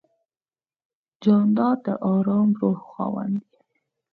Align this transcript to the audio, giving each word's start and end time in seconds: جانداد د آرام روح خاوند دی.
جانداد 1.23 1.77
د 1.85 1.87
آرام 2.13 2.49
روح 2.59 2.79
خاوند 2.91 3.39
دی. 3.49 3.59